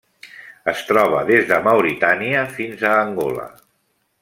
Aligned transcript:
Es 0.71 0.79
troba 0.91 1.19
des 1.27 1.45
de 1.51 1.59
Mauritània 1.67 2.41
fins 2.57 2.89
a 2.93 2.97
Angola. 3.05 3.49